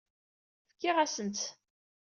Fkiɣ-asen-tt. 0.71 1.41